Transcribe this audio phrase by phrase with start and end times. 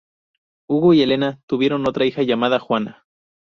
[0.67, 3.05] Hugo y Helena tuvieron otra hija llamada Juana.